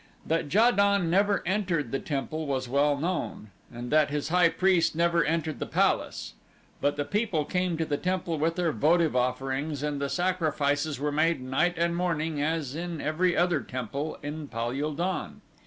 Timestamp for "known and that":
2.97-4.09